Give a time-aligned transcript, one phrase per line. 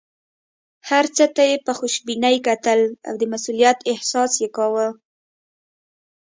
[0.89, 4.87] هر څه ته یې په خوشبینۍ کتل او د مسوولیت احساس یې کاوه.